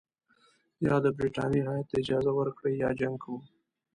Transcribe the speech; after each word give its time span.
یا 0.85 0.95
د 1.05 1.07
برټانیې 1.17 1.61
هیات 1.67 1.85
ته 1.89 1.95
اجازه 2.01 2.31
ورکړئ 2.39 2.73
یا 2.83 2.89
جنګ 2.99 3.15
کوو. 3.23 3.39